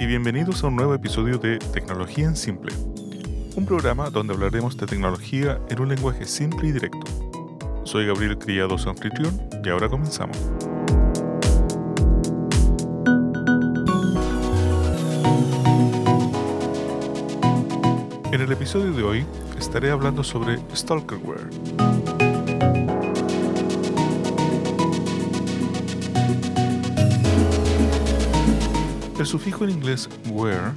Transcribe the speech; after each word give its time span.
y 0.00 0.06
bienvenidos 0.06 0.62
a 0.62 0.68
un 0.68 0.76
nuevo 0.76 0.94
episodio 0.94 1.38
de 1.38 1.58
Tecnología 1.58 2.26
en 2.26 2.36
Simple, 2.36 2.72
un 3.56 3.66
programa 3.66 4.10
donde 4.10 4.32
hablaremos 4.32 4.76
de 4.76 4.86
tecnología 4.86 5.58
en 5.68 5.80
un 5.80 5.88
lenguaje 5.88 6.24
simple 6.24 6.68
y 6.68 6.72
directo. 6.72 7.00
Soy 7.82 8.06
Gabriel 8.06 8.38
Criado, 8.38 8.78
su 8.78 8.88
anfitrión, 8.88 9.36
y 9.64 9.68
ahora 9.68 9.88
comenzamos. 9.88 10.36
En 18.30 18.40
el 18.40 18.52
episodio 18.52 18.92
de 18.92 19.02
hoy 19.02 19.26
estaré 19.58 19.90
hablando 19.90 20.22
sobre 20.22 20.58
Stalkerware. 20.76 21.50
El 29.18 29.26
sufijo 29.26 29.64
en 29.64 29.70
inglés 29.70 30.08
ware 30.30 30.72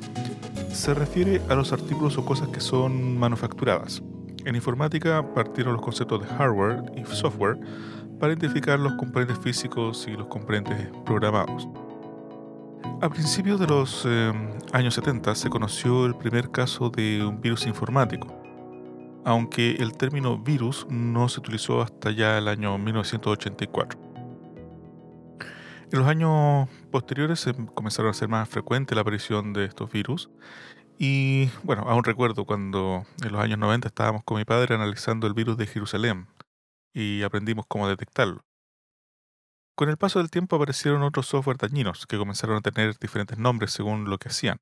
se 0.74 0.96
refiere 0.96 1.40
a 1.48 1.54
los 1.54 1.72
artículos 1.74 2.18
o 2.18 2.26
cosas 2.26 2.48
que 2.48 2.60
son 2.60 3.20
manufacturadas. 3.20 4.02
En 4.46 4.56
informática 4.56 5.24
partieron 5.36 5.74
los 5.74 5.84
conceptos 5.84 6.22
de 6.22 6.28
hardware 6.28 6.82
y 6.98 7.06
software 7.06 7.60
para 8.20 8.34
identificar 8.34 8.80
los 8.80 8.94
componentes 8.94 9.38
físicos 9.38 10.08
y 10.08 10.14
los 10.14 10.26
componentes 10.26 10.90
programados. 11.06 11.68
A 13.00 13.10
principios 13.10 13.60
de 13.60 13.68
los 13.68 14.08
eh, 14.08 14.32
años 14.74 14.96
70 14.96 15.36
se 15.36 15.50
conoció 15.52 16.08
el 16.08 16.16
primer 16.16 16.50
caso 16.50 16.90
de 16.90 17.24
un 17.24 17.42
virus 17.42 17.68
informático, 17.68 18.28
aunque 19.24 19.76
el 19.76 19.94
término 19.94 20.40
virus 20.40 20.88
no 20.90 21.30
se 21.30 21.42
utilizó 21.42 21.82
hasta 21.82 22.10
ya 22.10 22.40
el 22.40 22.48
año 22.48 22.76
1984. 22.80 24.11
En 25.92 26.00
los 26.00 26.08
años 26.08 26.70
posteriores 26.90 27.42
se 27.42 27.54
comenzaron 27.54 28.12
a 28.12 28.14
ser 28.14 28.30
más 28.30 28.48
frecuente 28.48 28.96
la 28.96 29.02
aparición 29.02 29.52
de 29.52 29.66
estos 29.66 29.92
virus. 29.92 30.30
Y 30.98 31.50
bueno, 31.64 31.84
aún 31.86 32.06
recuerdo 32.06 32.46
cuando 32.46 33.06
en 33.26 33.34
los 33.34 33.42
años 33.42 33.60
90 33.60 33.90
estábamos 33.90 34.24
con 34.24 34.38
mi 34.38 34.46
padre 34.46 34.76
analizando 34.76 35.28
el 35.28 35.34
virus 35.34 35.58
de 35.58 35.68
Jerusalén 35.68 36.28
y 36.94 37.24
aprendimos 37.24 37.66
cómo 37.68 37.90
detectarlo. 37.90 38.46
Con 39.76 39.90
el 39.90 39.98
paso 39.98 40.20
del 40.20 40.32
tiempo 40.32 40.56
aparecieron 40.56 41.04
otros 41.04 41.28
software 41.28 41.58
dañinos 41.58 42.08
que 42.08 42.18
comenzaron 42.18 42.56
a 42.56 42.62
tener 42.62 42.98
diferentes 42.98 43.38
nombres 43.38 43.72
según 43.72 44.10
lo 44.10 44.18
que 44.18 44.30
hacían. 44.30 44.62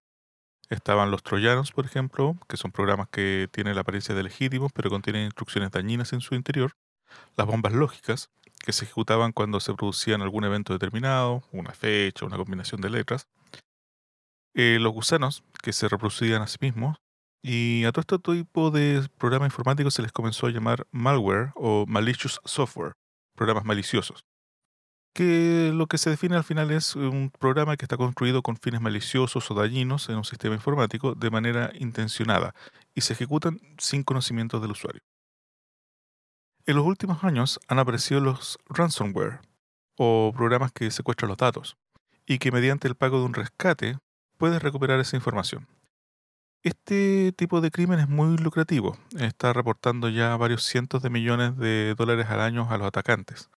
Estaban 0.69 1.11
los 1.11 1.21
troyanos, 1.21 1.73
por 1.73 1.85
ejemplo, 1.85 2.37
que 2.47 2.57
son 2.57 2.71
programas 2.71 3.07
que 3.09 3.47
tienen 3.51 3.75
la 3.75 3.81
apariencia 3.81 4.15
de 4.15 4.23
legítimos 4.23 4.71
pero 4.73 4.89
contienen 4.89 5.25
instrucciones 5.25 5.69
dañinas 5.69 6.11
en 6.11 6.21
su 6.21 6.33
interior. 6.33 6.71
Las 7.35 7.45
bombas 7.45 7.73
lógicas, 7.73 8.31
que 8.65 8.73
se 8.73 8.85
ejecutaban 8.85 9.31
cuando 9.31 9.59
se 9.59 9.73
producían 9.73 10.21
algún 10.21 10.43
evento 10.43 10.73
determinado, 10.73 11.43
una 11.51 11.71
fecha, 11.71 12.25
una 12.25 12.37
combinación 12.37 12.81
de 12.81 12.89
letras. 12.89 13.27
Eh, 14.53 14.77
los 14.79 14.93
gusanos, 14.93 15.43
que 15.61 15.73
se 15.73 15.87
reproducían 15.87 16.41
a 16.41 16.47
sí 16.47 16.57
mismos. 16.59 16.97
Y 17.41 17.85
a 17.85 17.91
todo 17.93 18.01
este 18.01 18.37
tipo 18.43 18.69
de 18.69 19.07
programas 19.17 19.47
informáticos 19.47 19.93
se 19.93 20.01
les 20.01 20.11
comenzó 20.11 20.47
a 20.47 20.49
llamar 20.49 20.85
malware 20.91 21.51
o 21.55 21.85
malicious 21.87 22.41
software, 22.43 22.93
programas 23.35 23.63
maliciosos. 23.63 24.25
Que 25.13 25.71
lo 25.73 25.87
que 25.87 25.97
se 25.97 26.09
define 26.09 26.35
al 26.35 26.43
final 26.43 26.71
es 26.71 26.95
un 26.95 27.31
programa 27.39 27.77
que 27.77 27.85
está 27.85 27.95
construido 27.95 28.41
con 28.41 28.57
fines 28.57 28.81
maliciosos 28.81 29.49
o 29.49 29.53
dañinos 29.53 30.09
en 30.09 30.17
un 30.17 30.25
sistema 30.25 30.55
informático 30.55 31.15
de 31.15 31.29
manera 31.29 31.71
intencionada 31.75 32.53
y 32.93 33.01
se 33.01 33.13
ejecutan 33.13 33.59
sin 33.77 34.03
conocimiento 34.03 34.59
del 34.59 34.71
usuario. 34.71 35.01
En 36.69 36.75
los 36.75 36.85
últimos 36.85 37.23
años 37.23 37.59
han 37.67 37.79
aparecido 37.79 38.21
los 38.21 38.59
ransomware, 38.67 39.39
o 39.97 40.31
programas 40.37 40.71
que 40.71 40.91
secuestran 40.91 41.29
los 41.29 41.39
datos, 41.39 41.77
y 42.27 42.37
que 42.37 42.51
mediante 42.51 42.87
el 42.87 42.93
pago 42.93 43.17
de 43.17 43.25
un 43.25 43.33
rescate 43.33 43.97
puedes 44.37 44.61
recuperar 44.61 44.99
esa 44.99 45.15
información. 45.15 45.67
Este 46.61 47.31
tipo 47.31 47.59
de 47.61 47.71
crimen 47.71 47.97
es 47.97 48.07
muy 48.07 48.37
lucrativo, 48.37 48.99
está 49.17 49.51
reportando 49.51 50.09
ya 50.09 50.37
varios 50.37 50.61
cientos 50.61 51.01
de 51.01 51.09
millones 51.09 51.57
de 51.57 51.95
dólares 51.97 52.27
al 52.29 52.39
año 52.39 52.67
a 52.69 52.77
los 52.77 52.85
atacantes. 52.85 53.49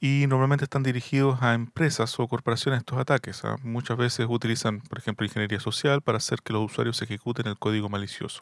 Y 0.00 0.26
normalmente 0.26 0.64
están 0.64 0.82
dirigidos 0.82 1.40
a 1.40 1.54
empresas 1.54 2.18
o 2.18 2.26
corporaciones 2.26 2.80
estos 2.80 2.98
ataques. 2.98 3.44
¿ah? 3.44 3.58
Muchas 3.62 3.96
veces 3.96 4.26
utilizan, 4.28 4.80
por 4.80 4.98
ejemplo, 4.98 5.24
ingeniería 5.24 5.60
social 5.60 6.02
para 6.02 6.18
hacer 6.18 6.40
que 6.42 6.52
los 6.52 6.64
usuarios 6.64 7.00
ejecuten 7.00 7.46
el 7.46 7.60
código 7.60 7.88
malicioso. 7.88 8.40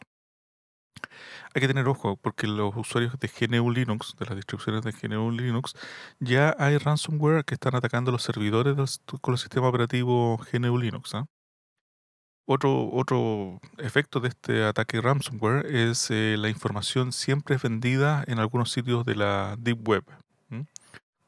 Hay 1.53 1.61
que 1.61 1.67
tener 1.67 1.87
ojo 1.87 2.17
porque 2.17 2.47
los 2.47 2.75
usuarios 2.75 3.17
de 3.19 3.27
GNU 3.27 3.71
Linux, 3.71 4.15
de 4.17 4.25
las 4.25 4.35
distribuciones 4.35 4.83
de 4.83 4.91
GNU 4.91 5.31
Linux, 5.31 5.73
ya 6.19 6.55
hay 6.57 6.77
ransomware 6.77 7.45
que 7.45 7.55
están 7.55 7.75
atacando 7.75 8.11
los 8.11 8.23
servidores 8.23 9.01
con 9.21 9.33
el 9.33 9.37
sistema 9.37 9.67
operativo 9.67 10.39
GNU 10.51 10.77
Linux. 10.77 11.15
¿ah? 11.15 11.25
Otro, 12.45 12.89
otro 12.91 13.59
efecto 13.77 14.19
de 14.19 14.29
este 14.29 14.65
ataque 14.65 14.99
ransomware 14.99 15.65
es 15.67 16.09
eh, 16.11 16.35
la 16.37 16.49
información 16.49 17.11
siempre 17.13 17.57
vendida 17.57 18.23
en 18.27 18.39
algunos 18.39 18.71
sitios 18.71 19.05
de 19.05 19.15
la 19.15 19.55
Deep 19.57 19.87
Web. 19.87 20.03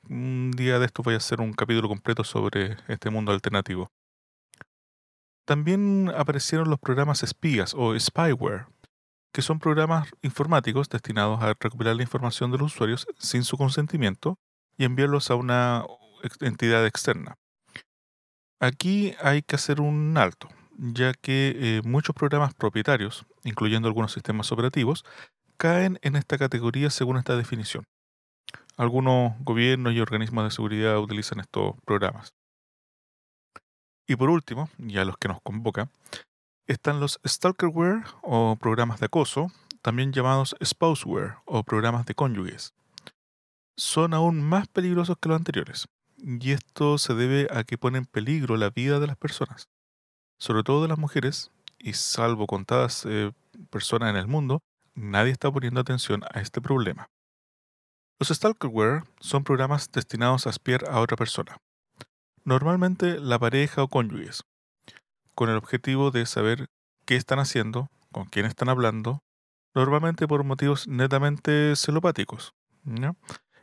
Un 0.10 0.52
día 0.52 0.80
de 0.80 0.86
esto 0.86 1.02
voy 1.02 1.14
a 1.14 1.18
hacer 1.18 1.40
un 1.40 1.54
capítulo 1.54 1.88
completo 1.88 2.26
sobre 2.26 2.76
este 2.90 3.10
mundo 3.10 3.32
alternativo. 3.32 3.90
También 5.46 6.12
aparecieron 6.16 6.70
los 6.70 6.80
programas 6.80 7.24
espías 7.24 7.74
o 7.74 7.98
spyware, 7.98 8.66
que 9.34 9.42
son 9.42 9.60
programas 9.60 10.10
informáticos 10.22 10.88
destinados 10.88 11.42
a 11.42 11.54
recopilar 11.60 11.96
la 11.96 12.04
información 12.04 12.52
de 12.52 12.60
los 12.60 12.74
usuarios 12.74 13.08
sin 13.18 13.44
su 13.44 13.58
consentimiento 13.58 14.38
y 14.78 14.86
enviarlos 14.86 15.32
a 15.32 15.36
una 15.36 15.84
entidad 16.40 16.86
externa. 16.86 17.36
Aquí 18.60 19.16
hay 19.22 19.42
que 19.42 19.56
hacer 19.56 19.82
un 19.82 20.18
alto, 20.18 20.48
ya 20.78 21.14
que 21.14 21.56
eh, 21.56 21.82
muchos 21.84 22.16
programas 22.16 22.54
propietarios, 22.54 23.26
incluyendo 23.44 23.88
algunos 23.88 24.14
sistemas 24.14 24.52
operativos, 24.52 25.04
caen 25.58 26.00
en 26.04 26.16
esta 26.16 26.38
categoría 26.38 26.90
según 26.92 27.18
esta 27.18 27.36
definición. 27.36 27.86
Algunos 28.78 29.34
gobiernos 29.40 29.94
y 29.94 30.00
organismos 30.00 30.44
de 30.46 30.52
seguridad 30.52 31.00
utilizan 31.00 31.40
estos 31.40 31.76
programas. 31.86 32.34
Y 34.08 34.16
por 34.16 34.30
último, 34.30 34.70
ya 34.78 35.06
los 35.06 35.18
que 35.18 35.28
nos 35.28 35.42
convoca, 35.42 35.90
están 36.68 37.00
los 37.00 37.20
stalkerware 37.26 38.04
o 38.22 38.56
programas 38.56 39.00
de 39.00 39.08
acoso, 39.08 39.52
también 39.82 40.14
llamados 40.14 40.56
spouseware 40.64 41.36
o 41.46 41.64
programas 41.64 42.06
de 42.06 42.16
cónyuges. 42.16 42.74
Son 43.76 44.14
aún 44.14 44.42
más 44.42 44.68
peligrosos 44.68 45.18
que 45.20 45.30
los 45.30 45.38
anteriores, 45.38 45.88
y 46.18 46.52
esto 46.52 46.98
se 46.98 47.14
debe 47.14 47.48
a 47.52 47.64
que 47.64 47.78
ponen 47.78 48.04
en 48.04 48.06
peligro 48.06 48.56
la 48.56 48.70
vida 48.70 49.00
de 49.00 49.08
las 49.08 49.18
personas, 49.18 49.68
sobre 50.40 50.64
todo 50.64 50.82
de 50.82 50.88
las 50.88 50.98
mujeres, 50.98 51.52
y 51.80 51.94
salvo 51.94 52.48
contadas 52.48 53.06
eh, 53.06 53.34
personas 53.70 54.10
en 54.10 54.16
el 54.16 54.28
mundo, 54.28 54.62
nadie 54.96 55.32
está 55.32 55.52
poniendo 55.52 55.82
atención 55.82 56.24
a 56.34 56.40
este 56.40 56.62
problema. 56.62 57.10
Los 58.20 58.30
stalkerware 58.30 59.04
son 59.20 59.44
programas 59.44 59.92
destinados 59.92 60.48
a 60.48 60.52
espiar 60.52 60.88
a 60.90 61.02
otra 61.02 61.18
persona, 61.18 61.58
normalmente 62.46 63.20
la 63.20 63.38
pareja 63.38 63.84
o 63.84 63.90
cónyuges, 63.90 64.44
con 65.36 65.50
el 65.50 65.58
objetivo 65.58 66.12
de 66.12 66.26
saber 66.26 66.68
qué 67.06 67.16
están 67.16 67.40
haciendo, 67.40 67.90
con 68.12 68.26
quién 68.26 68.46
están 68.46 68.70
hablando, 68.70 69.24
normalmente 69.74 70.28
por 70.28 70.44
motivos 70.44 70.88
netamente 70.88 71.76
celopáticos. 71.76 72.54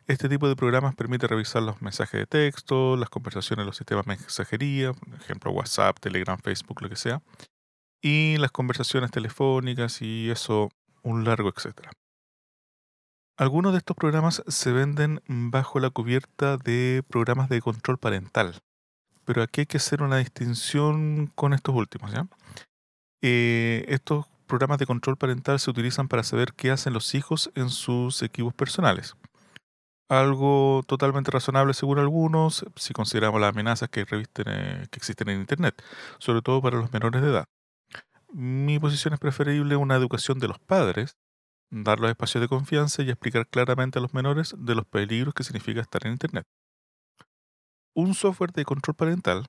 Este 0.06 0.28
tipo 0.28 0.48
de 0.48 0.56
programas 0.56 0.97
permite 0.97 1.28
revisar 1.28 1.62
los 1.62 1.80
mensajes 1.82 2.20
de 2.20 2.26
texto, 2.26 2.97
las 2.97 3.10
conversaciones 3.10 3.62
en 3.62 3.66
los 3.66 3.76
sistemas 3.76 4.06
de 4.06 4.16
mensajería, 4.16 4.92
por 4.92 5.14
ejemplo 5.14 5.53
WhatsApp, 5.53 6.00
Telegram, 6.00 6.38
Facebook, 6.38 6.82
lo 6.82 6.88
que 6.88 6.97
sea, 6.97 7.22
y 8.03 8.36
las 8.38 8.50
conversaciones 8.50 9.10
telefónicas 9.10 10.03
y 10.03 10.30
eso, 10.30 10.71
un 11.03 11.24
largo 11.24 11.53
etcétera. 11.54 11.92
Algunos 13.36 13.72
de 13.72 13.78
estos 13.78 13.97
programas 13.97 14.42
se 14.48 14.72
venden 14.72 15.22
bajo 15.28 15.78
la 15.80 15.91
cubierta 15.91 16.56
de 16.56 17.03
programas 17.09 17.48
de 17.48 17.60
control 17.60 17.98
parental, 17.98 18.60
pero 19.25 19.43
aquí 19.43 19.63
hay 19.63 19.67
que 19.67 19.77
hacer 19.77 20.03
una 20.03 20.19
distinción 20.19 21.28
con 21.34 21.53
estos 21.53 21.75
últimos. 21.75 22.13
Eh, 23.22 23.84
estos 23.89 24.27
programas 24.47 24.78
de 24.78 24.87
control 24.87 25.17
parental 25.17 25.61
se 25.61 25.71
utilizan 25.71 26.09
para 26.09 26.22
saber 26.22 26.55
qué 26.55 26.71
hacen 26.71 26.93
los 26.93 27.15
hijos 27.15 27.51
en 27.55 27.71
sus 27.71 28.22
equipos 28.22 28.55
personales. 28.55 29.17
Algo 30.09 30.83
totalmente 30.89 31.31
razonable 31.31 31.72
según 31.72 32.01
algunos, 32.01 32.65
si 32.75 32.93
consideramos 32.93 33.41
las 33.41 33.51
amenazas 33.51 33.89
que, 33.89 34.05
revisten, 34.05 34.47
eh, 34.49 34.87
que 34.91 34.97
existen 34.97 35.28
en 35.28 35.41
Internet, 35.41 35.81
sobre 36.19 36.43
todo 36.43 36.61
para 36.61 36.78
los 36.78 36.93
menores 36.93 37.22
de 37.22 37.28
edad. 37.28 37.45
Mi 38.33 38.78
posición 38.81 39.15
es 39.15 39.21
preferible 39.21 39.77
una 39.77 39.97
educación 39.97 40.41
de 40.41 40.49
los 40.49 40.59
padres, 40.59 41.17
dar 41.71 42.01
los 42.01 42.11
espacios 42.11 42.43
de 42.43 42.49
confianza 42.49 43.03
y 43.03 43.11
explicar 43.11 43.47
claramente 43.47 44.01
a 44.01 44.03
los 44.03 44.15
menores 44.15 44.55
de 44.59 44.75
los 44.75 44.87
peligros 44.87 45.34
que 45.34 45.45
significa 45.45 45.81
estar 45.81 46.05
en 46.07 46.13
Internet 46.13 46.47
un 47.95 48.15
software 48.15 48.53
de 48.53 48.65
control 48.65 48.95
parental 48.95 49.47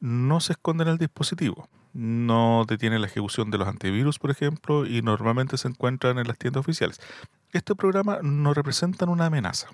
no 0.00 0.40
se 0.40 0.52
esconde 0.52 0.84
en 0.84 0.90
el 0.90 0.98
dispositivo, 0.98 1.68
no 1.92 2.64
detiene 2.68 2.98
la 2.98 3.06
ejecución 3.06 3.50
de 3.50 3.58
los 3.58 3.68
antivirus, 3.68 4.18
por 4.18 4.30
ejemplo, 4.30 4.86
y 4.86 5.02
normalmente 5.02 5.56
se 5.56 5.68
encuentran 5.68 6.18
en 6.18 6.28
las 6.28 6.38
tiendas 6.38 6.60
oficiales. 6.60 7.00
Este 7.52 7.74
programa 7.74 8.20
no 8.22 8.54
representan 8.54 9.08
una 9.08 9.26
amenaza. 9.26 9.68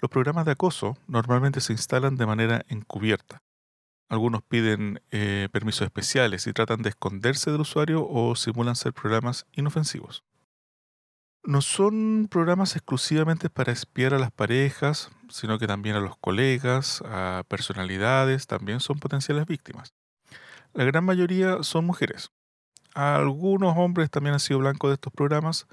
Los 0.00 0.10
programas 0.10 0.44
de 0.44 0.52
acoso 0.52 0.96
normalmente 1.06 1.60
se 1.60 1.72
instalan 1.72 2.16
de 2.16 2.26
manera 2.26 2.64
encubierta. 2.68 3.42
Algunos 4.08 4.42
piden 4.42 5.02
eh, 5.10 5.48
permisos 5.50 5.86
especiales 5.86 6.46
y 6.46 6.52
tratan 6.52 6.82
de 6.82 6.90
esconderse 6.90 7.50
del 7.50 7.62
usuario 7.62 8.06
o 8.08 8.36
simulan 8.36 8.76
ser 8.76 8.92
programas 8.92 9.46
inofensivos. 9.52 10.22
No 11.46 11.62
son 11.62 12.26
programas 12.28 12.74
exclusivamente 12.74 13.48
para 13.48 13.70
espiar 13.70 14.12
a 14.14 14.18
las 14.18 14.32
parejas, 14.32 15.10
sino 15.28 15.60
que 15.60 15.68
también 15.68 15.94
a 15.94 16.00
los 16.00 16.16
colegas, 16.16 17.04
a 17.06 17.44
personalidades, 17.46 18.48
también 18.48 18.80
son 18.80 18.98
potenciales 18.98 19.46
víctimas. 19.46 19.94
La 20.74 20.82
gran 20.82 21.04
mayoría 21.04 21.62
son 21.62 21.86
mujeres. 21.86 22.32
Algunos 22.94 23.76
hombres 23.76 24.10
también 24.10 24.34
han 24.34 24.40
sido 24.40 24.58
blancos 24.58 24.90
de 24.90 24.94
estos 24.94 25.12
programas, 25.12 25.68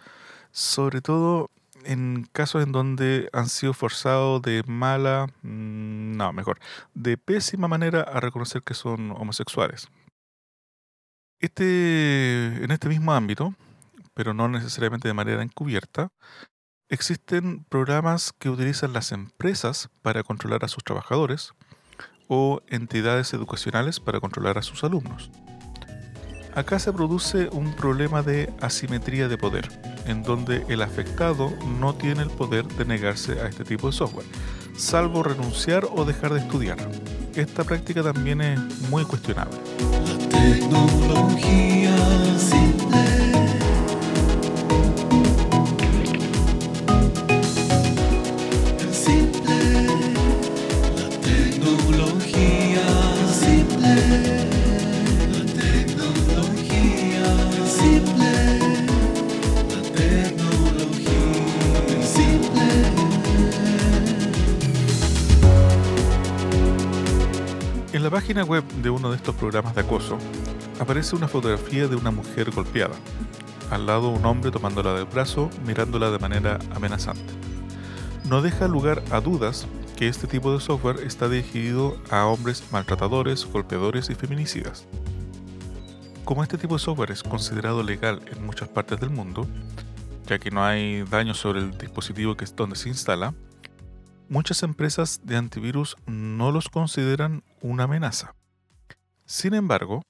sobre 0.51 1.01
todo 1.01 1.49
en 1.85 2.27
casos 2.31 2.61
en 2.61 2.71
donde 2.71 3.29
han 3.33 3.49
sido 3.49 3.73
forzados 3.73 4.43
de 4.43 4.61
mala, 4.67 5.25
mm, 5.41 6.15
no, 6.15 6.33
mejor, 6.33 6.59
de 6.93 7.17
pésima 7.17 7.67
manera 7.67 8.01
a 8.01 8.19
reconocer 8.19 8.61
que 8.61 8.75
son 8.75 9.09
homosexuales. 9.09 9.87
Este, 11.39 12.63
en 12.63 12.69
este 12.69 12.89
mismo 12.89 13.11
ámbito, 13.11 13.55
pero 14.13 14.33
no 14.33 14.47
necesariamente 14.47 15.07
de 15.07 15.13
manera 15.13 15.43
encubierta, 15.43 16.11
existen 16.89 17.63
programas 17.65 18.33
que 18.33 18.49
utilizan 18.49 18.93
las 18.93 19.11
empresas 19.11 19.89
para 20.01 20.23
controlar 20.23 20.63
a 20.63 20.67
sus 20.67 20.83
trabajadores 20.83 21.53
o 22.27 22.61
entidades 22.67 23.33
educacionales 23.33 23.99
para 23.99 24.19
controlar 24.19 24.57
a 24.57 24.61
sus 24.61 24.83
alumnos. 24.83 25.31
Acá 26.55 26.77
se 26.77 26.93
produce 26.93 27.49
un 27.51 27.75
problema 27.75 28.21
de 28.21 28.53
asimetría 28.61 29.27
de 29.27 29.39
poder, 29.39 29.69
en 30.05 30.21
donde 30.21 30.63
el 30.69 30.83
afectado 30.83 31.51
no 31.79 31.95
tiene 31.95 32.21
el 32.21 32.29
poder 32.29 32.67
de 32.67 32.85
negarse 32.85 33.41
a 33.41 33.47
este 33.47 33.63
tipo 33.63 33.87
de 33.87 33.93
software, 33.93 34.27
salvo 34.75 35.23
renunciar 35.23 35.87
o 35.91 36.05
dejar 36.05 36.33
de 36.33 36.41
estudiar. 36.41 36.77
Esta 37.33 37.63
práctica 37.63 38.03
también 38.03 38.41
es 38.41 38.59
muy 38.89 39.03
cuestionable. 39.03 39.57
tecnología 40.29 41.82
En 68.03 68.11
la 68.11 68.19
página 68.19 68.43
web 68.43 68.65
de 68.81 68.89
uno 68.89 69.11
de 69.11 69.15
estos 69.15 69.33
programas 69.33 69.75
de 69.75 69.79
acoso 69.79 70.17
aparece 70.77 71.15
una 71.15 71.29
fotografía 71.29 71.87
de 71.87 71.95
una 71.95 72.11
mujer 72.11 72.51
golpeada. 72.51 72.95
Al 73.71 73.85
lado 73.85 74.09
un 74.09 74.25
hombre 74.25 74.51
tomándola 74.51 74.93
del 74.93 75.05
brazo, 75.05 75.49
mirándola 75.65 76.11
de 76.11 76.19
manera 76.19 76.59
amenazante. 76.75 77.23
No 78.25 78.41
deja 78.41 78.67
lugar 78.67 79.01
a 79.09 79.21
dudas 79.21 79.67
que 79.95 80.09
este 80.09 80.27
tipo 80.27 80.51
de 80.51 80.59
software 80.59 80.97
está 81.07 81.29
dirigido 81.29 81.97
a 82.09 82.25
hombres 82.25 82.65
maltratadores, 82.73 83.45
golpeadores 83.45 84.09
y 84.09 84.15
feminicidas. 84.15 84.85
Como 86.25 86.43
este 86.43 86.57
tipo 86.57 86.73
de 86.73 86.79
software 86.79 87.11
es 87.11 87.23
considerado 87.23 87.83
legal 87.83 88.21
en 88.35 88.45
muchas 88.45 88.67
partes 88.67 88.99
del 88.99 89.11
mundo, 89.11 89.47
ya 90.27 90.39
que 90.39 90.51
no 90.51 90.61
hay 90.61 91.03
daño 91.03 91.33
sobre 91.33 91.61
el 91.61 91.77
dispositivo 91.77 92.35
que 92.35 92.43
es 92.43 92.53
donde 92.53 92.75
se 92.75 92.89
instala, 92.89 93.33
muchas 94.33 94.63
empresas 94.63 95.21
de 95.23 95.37
antivirus 95.37 95.95
no 96.07 96.51
los 96.51 96.67
consideran 96.67 97.43
una 97.61 97.83
amenaza. 97.83 98.33
Sin 99.25 99.53
embargo, 99.53 100.01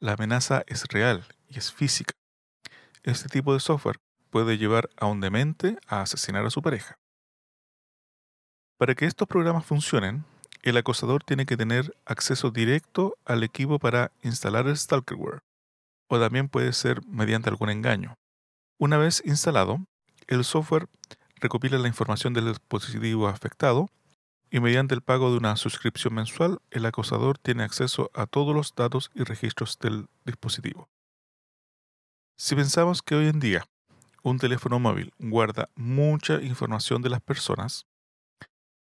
la 0.00 0.12
amenaza 0.12 0.64
es 0.66 0.84
real 0.88 1.24
y 1.48 1.56
es 1.58 1.72
física. 1.72 2.12
Este 3.04 3.30
tipo 3.30 3.54
de 3.54 3.60
software 3.60 3.96
puede 4.28 4.58
llevar 4.58 4.90
a 4.98 5.06
un 5.06 5.22
demente 5.22 5.78
a 5.86 6.02
asesinar 6.02 6.44
a 6.44 6.50
su 6.50 6.60
pareja. 6.60 6.98
Para 8.76 8.94
que 8.94 9.06
estos 9.06 9.26
programas 9.26 9.64
funcionen, 9.64 10.26
el 10.60 10.76
acosador 10.76 11.24
tiene 11.24 11.46
que 11.46 11.56
tener 11.56 11.96
acceso 12.04 12.50
directo 12.50 13.16
al 13.24 13.42
equipo 13.42 13.78
para 13.78 14.12
instalar 14.22 14.66
el 14.66 14.76
stalkerware, 14.76 15.40
o 16.06 16.20
también 16.20 16.50
puede 16.50 16.74
ser 16.74 17.00
mediante 17.06 17.48
algún 17.48 17.70
engaño. 17.70 18.18
Una 18.78 18.98
vez 18.98 19.22
instalado, 19.24 19.78
el 20.26 20.44
software 20.44 20.86
recopila 21.40 21.78
la 21.78 21.88
información 21.88 22.32
del 22.34 22.48
dispositivo 22.48 23.28
afectado 23.28 23.88
y 24.50 24.60
mediante 24.60 24.94
el 24.94 25.02
pago 25.02 25.30
de 25.30 25.38
una 25.38 25.56
suscripción 25.56 26.14
mensual, 26.14 26.58
el 26.70 26.84
acosador 26.86 27.38
tiene 27.38 27.62
acceso 27.62 28.10
a 28.14 28.26
todos 28.26 28.54
los 28.54 28.74
datos 28.74 29.10
y 29.14 29.22
registros 29.22 29.78
del 29.78 30.08
dispositivo. 30.24 30.88
Si 32.36 32.56
pensamos 32.56 33.02
que 33.02 33.14
hoy 33.14 33.28
en 33.28 33.38
día 33.38 33.64
un 34.22 34.38
teléfono 34.38 34.78
móvil 34.78 35.12
guarda 35.18 35.70
mucha 35.76 36.40
información 36.42 37.00
de 37.00 37.10
las 37.10 37.20
personas, 37.20 37.86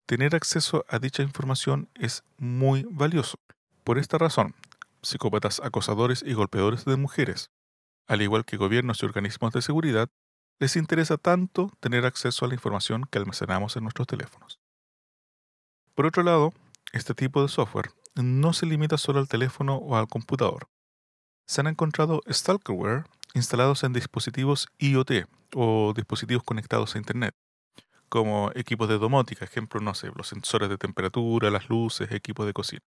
tener 0.05 0.35
acceso 0.35 0.85
a 0.87 0.99
dicha 0.99 1.21
información 1.21 1.89
es 1.95 2.23
muy 2.37 2.87
valioso. 2.89 3.37
Por 3.83 3.97
esta 3.97 4.17
razón, 4.17 4.55
psicópatas 5.01 5.59
acosadores 5.63 6.23
y 6.25 6.33
golpeadores 6.33 6.85
de 6.85 6.95
mujeres, 6.95 7.51
al 8.07 8.21
igual 8.21 8.45
que 8.45 8.57
gobiernos 8.57 9.01
y 9.01 9.05
organismos 9.05 9.53
de 9.53 9.61
seguridad, 9.61 10.09
les 10.59 10.75
interesa 10.75 11.17
tanto 11.17 11.71
tener 11.79 12.05
acceso 12.05 12.45
a 12.45 12.47
la 12.47 12.55
información 12.55 13.05
que 13.09 13.19
almacenamos 13.19 13.75
en 13.75 13.83
nuestros 13.83 14.07
teléfonos. 14.07 14.59
Por 15.93 16.05
otro 16.05 16.23
lado, 16.23 16.53
este 16.93 17.13
tipo 17.13 17.41
de 17.41 17.47
software 17.47 17.91
no 18.15 18.53
se 18.53 18.65
limita 18.65 18.97
solo 18.97 19.19
al 19.19 19.27
teléfono 19.27 19.75
o 19.75 19.95
al 19.95 20.07
computador. 20.07 20.67
Se 21.45 21.61
han 21.61 21.67
encontrado 21.67 22.21
stalkerware 22.29 23.05
instalados 23.33 23.83
en 23.83 23.93
dispositivos 23.93 24.67
IoT 24.79 25.27
o 25.55 25.93
dispositivos 25.95 26.43
conectados 26.43 26.95
a 26.95 26.97
Internet, 26.97 27.35
como 28.09 28.51
equipos 28.55 28.89
de 28.89 28.97
domótica, 28.97 29.45
ejemplo, 29.45 29.79
no 29.79 29.93
sé, 29.93 30.11
los 30.15 30.27
sensores 30.27 30.69
de 30.69 30.77
temperatura, 30.77 31.51
las 31.51 31.69
luces, 31.69 32.11
equipos 32.11 32.45
de 32.45 32.53
cocina. 32.53 32.81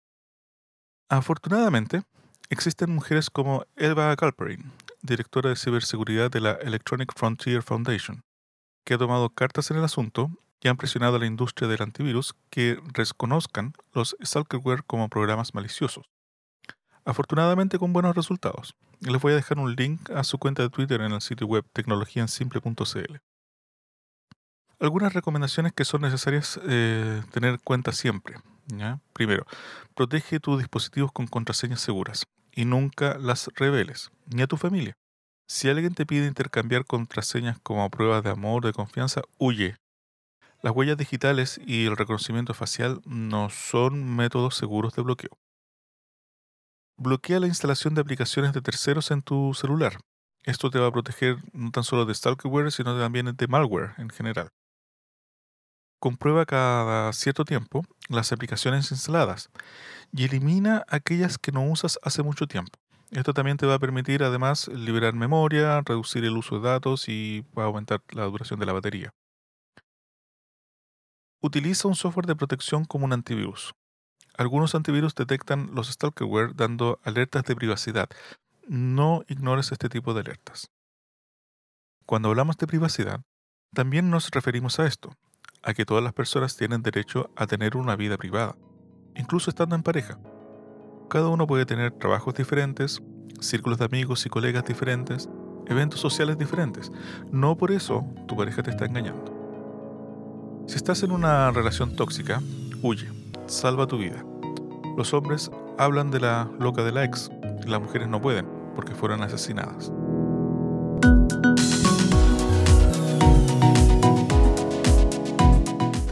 Afortunadamente, 1.08 2.02
existen 2.50 2.94
mujeres 2.94 3.30
como 3.30 3.64
Elva 3.76 4.14
Galperin, 4.14 4.72
directora 5.02 5.50
de 5.50 5.56
ciberseguridad 5.56 6.30
de 6.30 6.40
la 6.40 6.52
Electronic 6.52 7.12
Frontier 7.14 7.62
Foundation, 7.62 8.22
que 8.84 8.94
ha 8.94 8.98
tomado 8.98 9.30
cartas 9.30 9.70
en 9.70 9.76
el 9.76 9.84
asunto 9.84 10.30
y 10.60 10.68
han 10.68 10.76
presionado 10.76 11.16
a 11.16 11.18
la 11.18 11.26
industria 11.26 11.68
del 11.68 11.82
antivirus 11.82 12.34
que 12.50 12.80
reconozcan 12.92 13.74
los 13.92 14.16
stalkerware 14.22 14.82
como 14.84 15.08
programas 15.08 15.54
maliciosos. 15.54 16.06
Afortunadamente 17.04 17.78
con 17.78 17.92
buenos 17.92 18.16
resultados. 18.16 18.74
Les 19.00 19.20
voy 19.20 19.32
a 19.32 19.36
dejar 19.36 19.58
un 19.58 19.74
link 19.76 20.10
a 20.10 20.24
su 20.24 20.38
cuenta 20.38 20.62
de 20.62 20.70
Twitter 20.70 21.00
en 21.00 21.12
el 21.12 21.20
sitio 21.20 21.46
web 21.46 21.64
tecnologiaensimple.cl. 21.72 23.16
Algunas 24.80 25.12
recomendaciones 25.12 25.72
que 25.72 25.84
son 25.84 26.02
necesarias 26.02 26.58
eh, 26.66 27.22
tener 27.30 27.50
en 27.54 27.60
cuenta 27.62 27.92
siempre. 27.92 28.36
Primero, 29.12 29.46
protege 29.94 30.40
tus 30.40 30.58
dispositivos 30.58 31.10
con 31.12 31.26
contraseñas 31.26 31.80
seguras 31.80 32.26
y 32.52 32.64
nunca 32.64 33.18
las 33.18 33.48
reveles, 33.56 34.10
ni 34.26 34.42
a 34.42 34.46
tu 34.46 34.56
familia. 34.56 34.94
Si 35.48 35.68
alguien 35.68 35.94
te 35.94 36.06
pide 36.06 36.26
intercambiar 36.26 36.84
contraseñas 36.84 37.58
como 37.60 37.88
pruebas 37.90 38.22
de 38.22 38.30
amor 38.30 38.64
o 38.64 38.68
de 38.68 38.74
confianza, 38.74 39.22
huye. 39.38 39.76
Las 40.62 40.74
huellas 40.74 40.96
digitales 40.96 41.60
y 41.64 41.86
el 41.86 41.96
reconocimiento 41.96 42.52
facial 42.52 43.00
no 43.06 43.48
son 43.48 44.16
métodos 44.16 44.56
seguros 44.56 44.94
de 44.94 45.02
bloqueo. 45.02 45.38
Bloquea 46.98 47.40
la 47.40 47.46
instalación 47.46 47.94
de 47.94 48.00
aplicaciones 48.00 48.52
de 48.52 48.60
terceros 48.60 49.10
en 49.10 49.22
tu 49.22 49.54
celular. 49.54 50.00
Esto 50.44 50.70
te 50.70 50.78
va 50.78 50.88
a 50.88 50.92
proteger 50.92 51.36
no 51.52 51.70
tan 51.70 51.84
solo 51.84 52.04
de 52.04 52.14
stalkerware, 52.14 52.72
sino 52.72 52.98
también 52.98 53.34
de 53.36 53.46
malware 53.46 53.94
en 53.98 54.10
general. 54.10 54.48
Comprueba 55.98 56.46
cada 56.46 57.12
cierto 57.12 57.44
tiempo 57.44 57.84
las 58.08 58.32
aplicaciones 58.32 58.90
instaladas 58.92 59.50
y 60.12 60.24
elimina 60.24 60.84
aquellas 60.88 61.38
que 61.38 61.50
no 61.50 61.64
usas 61.68 61.98
hace 62.02 62.22
mucho 62.22 62.46
tiempo. 62.46 62.78
Esto 63.10 63.32
también 63.32 63.56
te 63.56 63.66
va 63.66 63.74
a 63.74 63.78
permitir 63.78 64.22
además 64.22 64.68
liberar 64.68 65.14
memoria, 65.14 65.80
reducir 65.80 66.24
el 66.24 66.36
uso 66.36 66.60
de 66.60 66.68
datos 66.68 67.08
y 67.08 67.44
va 67.56 67.64
a 67.64 67.66
aumentar 67.66 68.02
la 68.10 68.24
duración 68.24 68.60
de 68.60 68.66
la 68.66 68.74
batería. 68.74 69.14
Utiliza 71.40 71.88
un 71.88 71.94
software 71.94 72.26
de 72.26 72.36
protección 72.36 72.84
como 72.84 73.04
un 73.04 73.12
antivirus. 73.12 73.74
Algunos 74.36 74.74
antivirus 74.74 75.14
detectan 75.14 75.70
los 75.74 75.88
stalkerware 75.88 76.54
dando 76.54 77.00
alertas 77.02 77.44
de 77.44 77.56
privacidad. 77.56 78.08
No 78.68 79.24
ignores 79.26 79.72
este 79.72 79.88
tipo 79.88 80.14
de 80.14 80.20
alertas. 80.20 80.70
Cuando 82.06 82.28
hablamos 82.28 82.56
de 82.56 82.66
privacidad, 82.66 83.22
también 83.74 84.10
nos 84.10 84.30
referimos 84.30 84.78
a 84.78 84.86
esto, 84.86 85.12
a 85.62 85.74
que 85.74 85.84
todas 85.84 86.02
las 86.02 86.12
personas 86.12 86.56
tienen 86.56 86.82
derecho 86.82 87.30
a 87.36 87.46
tener 87.46 87.76
una 87.76 87.96
vida 87.96 88.16
privada, 88.16 88.56
incluso 89.16 89.50
estando 89.50 89.74
en 89.74 89.82
pareja. 89.82 90.18
Cada 91.08 91.28
uno 91.28 91.46
puede 91.46 91.66
tener 91.66 91.92
trabajos 91.92 92.34
diferentes, 92.34 93.02
círculos 93.40 93.78
de 93.78 93.86
amigos 93.86 94.26
y 94.26 94.28
colegas 94.28 94.64
diferentes, 94.64 95.28
eventos 95.66 96.00
sociales 96.00 96.38
diferentes. 96.38 96.92
No 97.30 97.56
por 97.56 97.72
eso 97.72 98.04
tu 98.26 98.36
pareja 98.36 98.62
te 98.62 98.70
está 98.70 98.84
engañando. 98.84 99.34
Si 100.66 100.76
estás 100.76 101.02
en 101.02 101.12
una 101.12 101.50
relación 101.50 101.96
tóxica, 101.96 102.42
huye, 102.82 103.08
salva 103.46 103.86
tu 103.86 103.98
vida. 103.98 104.24
Los 104.96 105.14
hombres 105.14 105.50
hablan 105.78 106.10
de 106.10 106.20
la 106.20 106.50
loca 106.58 106.84
de 106.84 106.92
la 106.92 107.04
ex. 107.04 107.30
Las 107.66 107.80
mujeres 107.80 108.08
no 108.08 108.20
pueden 108.20 108.46
porque 108.74 108.94
fueron 108.94 109.22
asesinadas. 109.22 109.92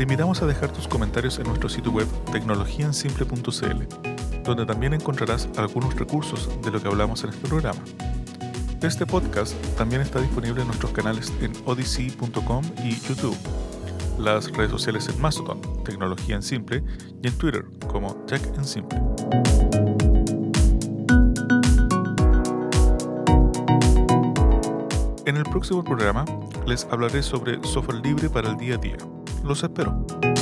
Invitamos 0.06 0.40
a 0.40 0.46
dejar 0.46 0.70
tus 0.70 0.86
comentarios 0.86 1.36
en 1.40 1.48
nuestro 1.48 1.68
sitio 1.68 1.90
web 1.90 2.06
tecnologiaensimple.cl, 2.30 4.44
donde 4.44 4.64
también 4.64 4.94
encontrarás 4.94 5.48
algunos 5.56 5.96
recursos 5.96 6.48
de 6.62 6.70
lo 6.70 6.80
que 6.80 6.86
hablamos 6.86 7.24
en 7.24 7.30
este 7.30 7.48
programa. 7.48 7.80
Este 8.82 9.04
podcast 9.04 9.52
también 9.76 10.02
está 10.02 10.20
disponible 10.20 10.60
en 10.60 10.68
nuestros 10.68 10.92
canales 10.92 11.32
en 11.40 11.52
odyssey.com 11.64 12.62
y 12.84 12.94
YouTube, 13.00 13.36
las 14.16 14.48
redes 14.52 14.70
sociales 14.70 15.08
en 15.08 15.20
Mastodon, 15.20 15.60
Tecnología 15.82 16.36
en 16.36 16.42
Simple, 16.42 16.84
y 17.20 17.26
en 17.26 17.36
Twitter 17.36 17.64
como 17.88 18.14
Tech 18.26 18.46
en 18.56 18.64
Simple. 18.64 19.00
En 25.26 25.36
el 25.36 25.42
próximo 25.42 25.82
programa 25.82 26.24
les 26.64 26.84
hablaré 26.92 27.24
sobre 27.24 27.60
software 27.64 28.06
libre 28.06 28.30
para 28.30 28.50
el 28.50 28.56
día 28.56 28.76
a 28.76 28.78
día. 28.78 28.96
Los 29.46 29.62
espero. 29.62 30.35